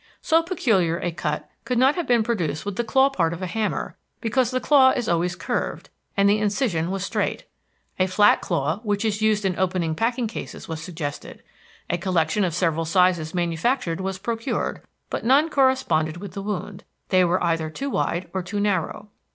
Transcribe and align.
So 0.23 0.41
peculiar 0.41 0.97
a 0.97 1.11
cut 1.11 1.47
could 1.63 1.77
not 1.77 1.93
have 1.93 2.07
been 2.07 2.23
produced 2.23 2.65
with 2.65 2.75
the 2.75 2.83
claw 2.83 3.09
part 3.11 3.33
of 3.33 3.43
a 3.43 3.45
hammer, 3.45 3.95
because 4.19 4.49
the 4.49 4.59
claw 4.59 4.89
is 4.95 5.07
always 5.07 5.35
curved, 5.35 5.91
and 6.17 6.27
the 6.27 6.39
incision 6.39 6.89
was 6.89 7.05
straight. 7.05 7.45
A 7.99 8.07
flat 8.07 8.41
claw, 8.41 8.81
such 8.83 9.05
as 9.05 9.15
is 9.17 9.21
used 9.21 9.45
in 9.45 9.59
opening 9.59 9.93
packing 9.93 10.25
cases, 10.25 10.67
was 10.67 10.81
suggested. 10.81 11.43
A 11.87 11.99
collection 11.99 12.43
of 12.43 12.53
the 12.53 12.57
several 12.57 12.85
sizes 12.85 13.35
manufactured 13.35 14.01
was 14.01 14.17
procured, 14.17 14.81
but 15.11 15.23
none 15.23 15.49
corresponded 15.51 16.17
with 16.17 16.31
the 16.31 16.41
wound; 16.41 16.83
they 17.09 17.23
were 17.23 17.43
either 17.43 17.69
too 17.69 17.91
wide 17.91 18.27
or 18.33 18.41
too 18.41 18.59
narrow. 18.59 19.09